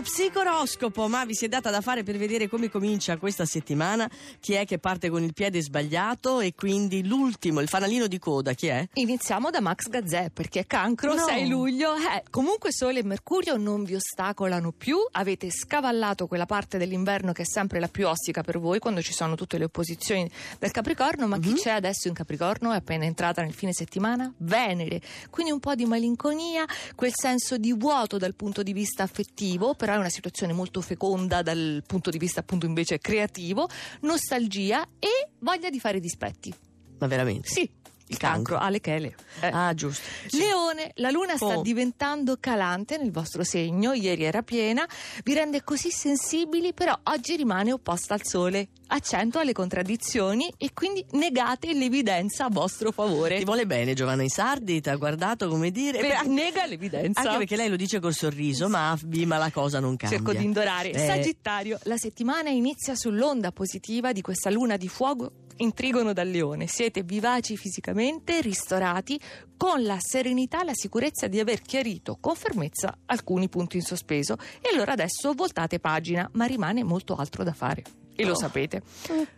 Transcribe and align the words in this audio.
Lo 0.00 0.06
psicoroscopo, 0.06 1.08
ma 1.08 1.26
vi 1.26 1.34
si 1.34 1.44
è 1.44 1.48
data 1.48 1.68
da 1.68 1.82
fare 1.82 2.02
per 2.02 2.16
vedere 2.16 2.48
come 2.48 2.70
comincia 2.70 3.18
questa 3.18 3.44
settimana. 3.44 4.10
Chi 4.40 4.54
è 4.54 4.64
che 4.64 4.78
parte 4.78 5.10
con 5.10 5.22
il 5.22 5.34
piede 5.34 5.60
sbagliato 5.60 6.40
e 6.40 6.54
quindi 6.54 7.06
l'ultimo, 7.06 7.60
il 7.60 7.68
fanalino 7.68 8.06
di 8.06 8.18
coda, 8.18 8.54
chi 8.54 8.68
è? 8.68 8.88
Iniziamo 8.94 9.50
da 9.50 9.60
Max 9.60 9.88
Gazzè 9.90 10.30
perché 10.30 10.60
è 10.60 10.66
cancro, 10.66 11.12
No. 11.12 11.22
6 11.26 11.46
luglio. 11.48 11.94
Eh, 11.96 12.22
comunque 12.30 12.72
Sole 12.72 13.00
e 13.00 13.04
Mercurio 13.04 13.58
non 13.58 13.84
vi 13.84 13.94
ostacolano 13.94 14.72
più, 14.72 14.96
avete 15.10 15.50
scavallato 15.50 16.26
quella 16.26 16.46
parte 16.46 16.78
dell'inverno 16.78 17.32
che 17.32 17.42
è 17.42 17.46
sempre 17.46 17.78
la 17.78 17.88
più 17.88 18.08
ostica 18.08 18.42
per 18.42 18.58
voi 18.58 18.78
quando 18.78 19.02
ci 19.02 19.12
sono 19.12 19.34
tutte 19.34 19.58
le 19.58 19.64
opposizioni 19.64 20.30
del 20.58 20.70
Capricorno, 20.70 21.26
ma 21.26 21.38
chi 21.38 21.52
c'è 21.52 21.72
adesso 21.72 22.08
in 22.08 22.14
Capricorno 22.14 22.72
è 22.72 22.76
appena 22.76 23.04
entrata 23.04 23.42
nel 23.42 23.52
fine 23.52 23.74
settimana? 23.74 24.32
Venere, 24.38 25.02
quindi 25.28 25.52
un 25.52 25.60
po' 25.60 25.74
di 25.74 25.84
malinconia, 25.84 26.64
quel 26.94 27.12
senso 27.14 27.58
di 27.58 27.74
vuoto 27.74 28.16
dal 28.16 28.34
punto 28.34 28.62
di 28.62 28.72
vista 28.72 29.02
affettivo, 29.02 29.74
però 29.90 29.96
è 29.96 30.04
una 30.04 30.08
situazione 30.14 30.52
molto 30.52 30.80
feconda 30.80 31.42
dal 31.42 31.82
punto 31.84 32.10
di 32.10 32.18
vista 32.18 32.38
appunto 32.38 32.64
invece 32.64 33.00
creativo, 33.00 33.68
nostalgia 34.02 34.86
e 35.00 35.30
voglia 35.40 35.68
di 35.68 35.80
fare 35.80 35.98
dispetti. 35.98 36.54
Ma 36.98 37.08
veramente? 37.08 37.48
Sì, 37.48 37.68
il 38.10 38.16
cancro, 38.18 38.58
ha 38.58 38.68
le 38.68 38.80
chele. 38.80 39.14
Eh. 39.40 39.50
Ah, 39.52 39.72
giusto. 39.74 40.02
Sì. 40.26 40.38
Leone, 40.38 40.90
la 40.96 41.10
luna 41.10 41.36
sta 41.36 41.58
Oh. 41.58 41.62
diventando 41.62 42.36
calante 42.38 42.96
nel 42.98 43.10
vostro 43.12 43.44
segno, 43.44 43.92
ieri 43.92 44.24
era 44.24 44.42
piena, 44.42 44.86
vi 45.24 45.34
rende 45.34 45.62
così 45.62 45.90
sensibili, 45.90 46.72
però 46.72 46.96
oggi 47.04 47.36
rimane 47.36 47.72
opposta 47.72 48.14
al 48.14 48.24
sole. 48.24 48.68
Accentua 48.88 49.44
le 49.44 49.52
contraddizioni 49.52 50.52
e 50.56 50.70
quindi 50.74 51.04
negate 51.12 51.72
l'evidenza 51.72 52.46
a 52.46 52.48
vostro 52.50 52.90
favore. 52.90 53.38
Ti 53.38 53.44
vuole 53.44 53.64
bene 53.66 53.94
Giovanna 53.94 54.22
Insardi, 54.22 54.80
ti 54.80 54.88
ha 54.88 54.96
guardato 54.96 55.48
come 55.48 55.70
dire... 55.70 56.00
Beh, 56.00 56.18
Beh, 56.22 56.28
nega 56.28 56.66
l'evidenza. 56.66 57.20
anche 57.20 57.36
perché 57.38 57.54
lei 57.56 57.68
lo 57.68 57.76
dice 57.76 58.00
col 58.00 58.14
sorriso, 58.14 58.68
ma 58.68 58.90
a 58.90 58.98
Bima 59.02 59.38
la 59.38 59.50
cosa 59.52 59.78
non 59.78 59.94
cambia. 59.96 60.18
Cerco 60.18 60.32
di 60.32 60.44
indorare. 60.44 60.90
Eh, 60.90 61.06
Sagittario, 61.06 61.78
la 61.84 61.96
settimana 61.96 62.50
inizia 62.50 62.96
sull'onda 62.96 63.52
positiva 63.52 64.12
di 64.12 64.20
questa 64.22 64.50
luna 64.50 64.76
di 64.76 64.88
fuoco 64.88 65.30
in 65.60 65.72
trigono 65.72 66.12
dal 66.12 66.28
leone. 66.28 66.66
Siete 66.66 67.02
vivaci 67.02 67.56
fisicamente, 67.56 68.40
ristorati, 68.40 69.18
con 69.56 69.82
la 69.82 69.98
serenità 69.98 70.62
e 70.62 70.64
la 70.64 70.74
sicurezza 70.74 71.26
di 71.26 71.38
aver 71.38 71.60
chiarito 71.62 72.18
con 72.20 72.34
fermezza 72.34 72.96
alcuni 73.06 73.48
punti 73.48 73.76
in 73.76 73.82
sospeso. 73.82 74.36
E 74.60 74.70
allora 74.72 74.92
adesso 74.92 75.32
voltate 75.32 75.78
pagina, 75.78 76.28
ma 76.32 76.44
rimane 76.46 76.82
molto 76.82 77.14
altro 77.14 77.44
da 77.44 77.52
fare. 77.52 77.99
E 78.20 78.24
lo 78.26 78.32
Oh. 78.32 78.36
sapete. 78.38 78.82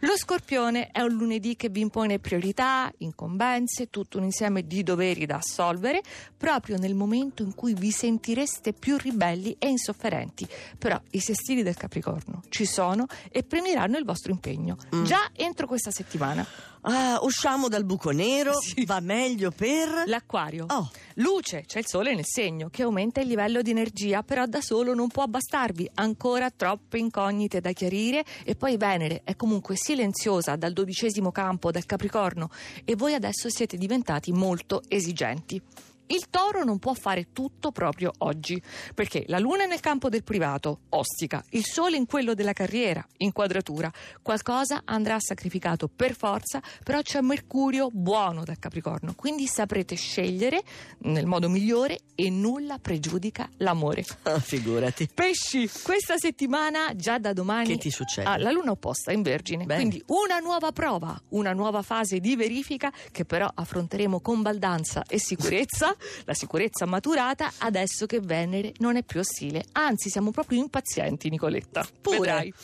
Lo 0.00 0.16
scorpione 0.16 0.88
è 0.92 1.00
un 1.00 1.10
lunedì 1.12 1.56
che 1.56 1.68
vi 1.68 1.80
impone 1.80 2.18
priorità, 2.18 2.90
incombenze, 2.98 3.90
tutto 3.90 4.18
un 4.18 4.24
insieme 4.24 4.66
di 4.66 4.82
doveri 4.82 5.26
da 5.26 5.36
assolvere, 5.36 6.00
proprio 6.36 6.76
nel 6.78 6.94
momento 6.94 7.42
in 7.42 7.54
cui 7.54 7.74
vi 7.74 7.90
sentireste 7.90 8.72
più 8.72 8.96
ribelli 8.96 9.56
e 9.58 9.68
insofferenti. 9.68 10.46
Però 10.78 11.00
i 11.10 11.20
sestili 11.20 11.62
del 11.62 11.76
Capricorno 11.76 12.42
ci 12.48 12.64
sono 12.64 13.06
e 13.30 13.42
premieranno 13.42 13.96
il 13.98 14.04
vostro 14.04 14.30
impegno. 14.32 14.76
Mm. 14.94 15.04
Già 15.04 15.30
entro 15.34 15.66
questa 15.66 15.90
settimana. 15.90 16.46
Ah, 16.90 17.18
usciamo 17.22 17.68
dal 17.68 17.84
buco 17.84 18.10
nero, 18.10 18.54
Sì. 18.62 18.84
va 18.86 19.00
meglio 19.00 19.50
per... 19.50 20.04
L'acquario. 20.06 20.64
Oh, 20.70 20.90
Luce, 21.16 21.64
c'è 21.66 21.80
il 21.80 21.86
sole 21.86 22.14
nel 22.14 22.24
segno 22.24 22.68
che 22.70 22.82
aumenta 22.82 23.20
il 23.20 23.28
livello 23.28 23.60
di 23.60 23.70
energia, 23.70 24.22
però 24.22 24.46
da 24.46 24.62
solo 24.62 24.94
non 24.94 25.08
può 25.08 25.26
bastarvi, 25.26 25.90
ancora 25.94 26.50
troppe 26.50 26.96
incognite 26.98 27.60
da 27.60 27.72
chiarire 27.72 28.24
e 28.42 28.54
poi 28.54 28.76
Venere 28.78 29.20
è 29.24 29.36
comunque 29.36 29.76
silenziosa 29.76 30.56
dal 30.56 30.72
dodicesimo 30.72 31.30
campo 31.30 31.70
del 31.70 31.84
Capricorno 31.84 32.48
e 32.84 32.96
voi 32.96 33.12
adesso 33.12 33.50
siete 33.50 33.76
diventati 33.76 34.32
molto 34.32 34.82
esigenti. 34.88 35.60
Il 36.10 36.28
toro 36.30 36.64
non 36.64 36.78
può 36.78 36.94
fare 36.94 37.28
tutto 37.32 37.70
proprio 37.70 38.12
oggi, 38.18 38.60
perché 38.94 39.24
la 39.26 39.38
luna 39.38 39.64
è 39.64 39.66
nel 39.66 39.80
campo 39.80 40.08
del 40.08 40.24
privato, 40.24 40.80
ostica, 40.90 41.44
il 41.50 41.64
sole 41.64 41.96
in 41.96 42.06
quello 42.06 42.32
della 42.34 42.52
carriera, 42.54 43.06
inquadratura. 43.18 43.92
Qualcosa 44.22 44.82
andrà 44.84 45.18
sacrificato 45.20 45.88
per 45.88 46.14
forza, 46.14 46.62
però 46.82 47.02
c'è 47.02 47.20
Mercurio 47.20 47.88
buono 47.92 48.42
dal 48.44 48.58
Capricorno, 48.58 49.14
quindi 49.14 49.46
saprete 49.46 49.96
scegliere 49.96 50.62
nel 51.00 51.26
modo 51.26 51.48
migliore 51.50 51.98
e 52.14 52.30
nulla 52.30 52.78
pregiudica 52.78 53.48
l'amore. 53.58 54.04
ah, 54.22 54.38
figurati. 54.40 55.08
Pesci, 55.12 55.68
questa 55.82 56.16
settimana, 56.16 56.94
già 56.96 57.18
da 57.18 57.32
domani, 57.34 57.68
Che 57.68 57.78
ti 57.78 57.90
succede? 57.90 58.26
ha 58.28 58.36
la 58.38 58.50
luna 58.50 58.70
opposta 58.70 59.12
in 59.12 59.20
Vergine. 59.22 59.64
Bene. 59.64 59.80
Quindi 59.80 60.02
una 60.06 60.38
nuova 60.38 60.72
prova, 60.72 61.20
una 61.30 61.52
nuova 61.52 61.82
fase 61.82 62.18
di 62.18 62.34
verifica 62.34 62.90
che 63.12 63.24
però 63.26 63.46
affronteremo 63.52 64.20
con 64.20 64.40
baldanza 64.42 65.02
e 65.06 65.18
sicurezza, 65.18 65.94
la 66.24 66.34
sicurezza 66.34 66.86
maturata 66.86 67.52
adesso 67.58 68.06
che 68.06 68.20
Venere 68.20 68.72
non 68.78 68.96
è 68.96 69.02
più 69.02 69.20
ostile. 69.20 69.64
Anzi, 69.72 70.10
siamo 70.10 70.30
proprio 70.30 70.60
impazienti, 70.60 71.30
Nicoletta. 71.30 71.86
Pure. 72.00 72.18
Vedrai. 72.18 72.54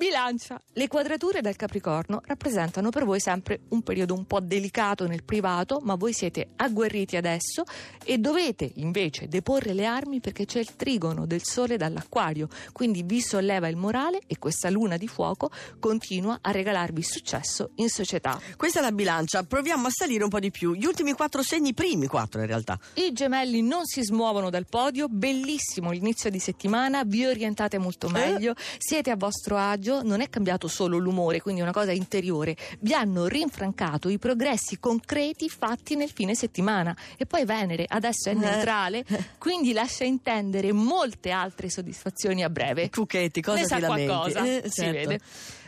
Bilancia, 0.00 0.58
le 0.72 0.88
quadrature 0.88 1.42
del 1.42 1.56
Capricorno 1.56 2.22
rappresentano 2.24 2.88
per 2.88 3.04
voi 3.04 3.20
sempre 3.20 3.60
un 3.68 3.82
periodo 3.82 4.14
un 4.14 4.24
po' 4.24 4.40
delicato 4.40 5.06
nel 5.06 5.24
privato, 5.24 5.80
ma 5.82 5.94
voi 5.94 6.14
siete 6.14 6.52
agguerriti 6.56 7.18
adesso 7.18 7.64
e 8.02 8.16
dovete 8.16 8.72
invece 8.76 9.28
deporre 9.28 9.74
le 9.74 9.84
armi 9.84 10.20
perché 10.20 10.46
c'è 10.46 10.58
il 10.58 10.74
trigono 10.74 11.26
del 11.26 11.44
sole 11.44 11.76
dall'acquario, 11.76 12.48
quindi 12.72 13.02
vi 13.02 13.20
solleva 13.20 13.68
il 13.68 13.76
morale 13.76 14.20
e 14.26 14.38
questa 14.38 14.70
luna 14.70 14.96
di 14.96 15.06
fuoco 15.06 15.50
continua 15.78 16.38
a 16.40 16.50
regalarvi 16.50 17.02
successo 17.02 17.72
in 17.74 17.90
società. 17.90 18.40
Questa 18.56 18.78
è 18.78 18.82
la 18.82 18.92
bilancia, 18.92 19.42
proviamo 19.42 19.88
a 19.88 19.90
salire 19.92 20.24
un 20.24 20.30
po' 20.30 20.40
di 20.40 20.50
più. 20.50 20.72
Gli 20.72 20.86
ultimi 20.86 21.12
quattro 21.12 21.42
segni, 21.42 21.68
i 21.68 21.74
primi 21.74 22.06
quattro 22.06 22.40
in 22.40 22.46
realtà. 22.46 22.79
I 22.94 23.12
gemelli 23.12 23.62
non 23.62 23.86
si 23.86 24.02
smuovono 24.02 24.50
dal 24.50 24.66
podio, 24.68 25.06
bellissimo 25.08 25.90
l'inizio 25.90 26.30
di 26.30 26.38
settimana, 26.38 27.02
vi 27.04 27.24
orientate 27.26 27.78
molto 27.78 28.08
meglio, 28.08 28.54
siete 28.78 29.10
a 29.10 29.16
vostro 29.16 29.56
agio, 29.56 30.02
non 30.02 30.20
è 30.20 30.28
cambiato 30.28 30.68
solo 30.68 30.98
l'umore, 30.98 31.40
quindi 31.40 31.60
è 31.60 31.64
una 31.64 31.72
cosa 31.72 31.92
interiore, 31.92 32.56
vi 32.80 32.92
hanno 32.92 33.26
rinfrancato 33.26 34.08
i 34.08 34.18
progressi 34.18 34.78
concreti 34.78 35.48
fatti 35.48 35.94
nel 35.94 36.10
fine 36.10 36.34
settimana 36.34 36.96
e 37.16 37.26
poi 37.26 37.44
Venere 37.44 37.84
adesso 37.88 38.28
è 38.28 38.34
neutrale, 38.34 39.04
quindi 39.38 39.72
lascia 39.72 40.04
intendere 40.04 40.72
molte 40.72 41.30
altre 41.30 41.70
soddisfazioni 41.70 42.42
a 42.42 42.50
breve. 42.50 42.90
Cucchetti, 42.90 43.40
cosa 43.40 43.60
ne 43.60 43.66
ti 43.66 43.80
lamenti? 43.80 44.06
qualcosa, 44.06 44.44
Eh, 44.44 44.62
si 44.66 44.80
certo. 44.82 44.98
vede. 45.08 45.20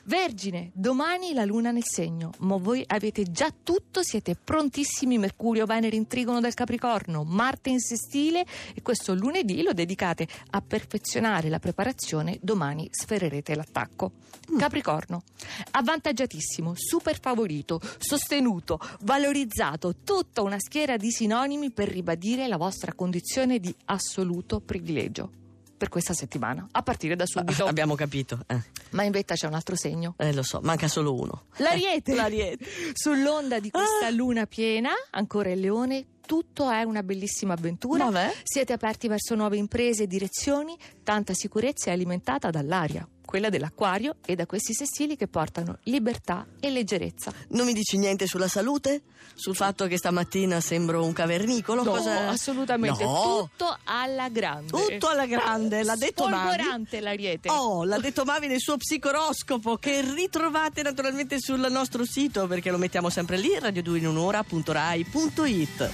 Vergine, 0.05 0.73
domani 0.75 1.33
la 1.33 1.45
luna 1.45 1.71
nel 1.71 1.85
segno, 1.85 2.33
ma 2.41 2.57
voi 2.57 2.83
avete 2.89 3.31
già 3.31 3.55
tutto, 3.63 4.03
siete 4.03 4.35
prontissimi, 4.35 5.17
Mercurio, 5.17 5.65
Venere 5.65 5.95
in 5.95 6.09
trigono 6.09 6.41
del 6.41 6.55
Capricorno, 6.55 7.23
Marte 7.23 7.71
in 7.71 7.79
sestile 7.79 8.45
e 8.75 8.83
questo 8.83 9.15
lunedì 9.15 9.63
lo 9.63 9.73
dedicate 9.73 10.27
a 10.51 10.61
perfezionare 10.61 11.49
la 11.49 11.61
preparazione, 11.61 12.39
domani 12.43 12.89
sfererete 12.91 13.55
l'attacco. 13.55 14.11
Mm. 14.53 14.59
Capricorno, 14.59 15.23
avvantaggiatissimo, 15.71 16.73
super 16.75 17.21
favorito, 17.21 17.81
sostenuto, 17.99 18.81
valorizzato, 19.03 19.95
tutta 20.03 20.43
una 20.43 20.59
schiera 20.59 20.97
di 20.97 21.13
sinonimi 21.13 21.71
per 21.71 21.89
ribadire 21.89 22.49
la 22.49 22.57
vostra 22.57 22.93
condizione 22.93 23.61
di 23.61 23.73
assoluto 23.85 24.59
privilegio. 24.59 25.42
Per 25.83 25.91
questa 25.91 26.15
settimana, 26.15 26.65
a 26.71 26.83
partire 26.85 27.17
da 27.17 27.27
subito. 27.27 27.65
Ah, 27.65 27.69
abbiamo 27.69 27.97
capito. 27.97 28.39
Eh, 28.47 28.57
Ma 28.91 29.03
in 29.03 29.11
vetta 29.11 29.35
c'è 29.35 29.49
un 29.49 29.55
altro 29.55 29.75
segno. 29.75 30.15
eh, 30.17 30.33
lo 30.33 30.45
so, 30.45 30.61
manca 30.63 30.87
solo 30.87 31.13
uno. 31.13 31.47
L'ariete. 31.57 32.15
L'ariete. 32.15 32.65
Sull'onda 32.93 33.59
di 33.59 33.69
questa 33.69 34.07
Ah. 34.07 34.11
luna 34.11 34.47
piena, 34.47 34.91
ancora 35.11 35.51
il 35.51 35.59
leone, 35.59 36.05
tutto 36.33 36.71
è 36.71 36.83
una 36.83 37.03
bellissima 37.03 37.53
avventura. 37.53 38.05
Vabbè. 38.05 38.33
Siete 38.43 38.73
aperti 38.73 39.07
verso 39.07 39.35
nuove 39.35 39.59
imprese 39.59 40.05
e 40.05 40.07
direzioni, 40.07 40.75
tanta 41.03 41.35
sicurezza 41.35 41.91
è 41.91 41.93
alimentata 41.93 42.49
dall'aria, 42.49 43.07
quella 43.23 43.51
dell'acquario 43.51 44.17
e 44.25 44.35
da 44.35 44.47
questi 44.47 44.73
sestili 44.73 45.15
che 45.17 45.29
portano 45.29 45.77
libertà 45.83 46.47
e 46.59 46.71
leggerezza. 46.71 47.35
Non 47.49 47.67
mi 47.67 47.75
dici 47.75 47.99
niente 47.99 48.27
sulla 48.27 48.49
salute? 48.49 49.03
Sul 49.35 49.55
fatto 49.57 49.87
che 49.87 49.97
stamattina 49.97 50.61
sembro 50.61 51.03
un 51.05 51.13
cavernicolo? 51.13 51.83
No, 51.83 51.91
Cosa- 51.93 52.29
assolutamente, 52.29 53.03
No. 53.05 53.49
tutto 53.51 53.75
alla 53.85 54.29
grande. 54.29 54.71
Tutto 54.71 55.09
alla 55.09 55.25
grande, 55.27 55.83
l'ha 55.85 55.97
detto 55.97 56.29
Mavi. 56.29 56.63
L'ariete. 57.01 57.49
Oh, 57.51 57.85
l'ha 57.85 57.99
detto 57.99 58.25
Mavi 58.25 58.47
nel 58.47 58.61
suo 58.61 58.77
psicoroscopo 58.79 59.77
che 59.77 60.01
ritrovate 60.03 60.83
naturalmente 60.83 61.39
sul 61.41 61.67
nostro 61.71 62.05
sito 62.05 62.47
perché 62.47 62.71
lo 62.71 62.77
mettiamo 62.79 63.09
sempre 63.11 63.37
lì, 63.39 63.51
radio2inunora.rai.it. 63.59 65.91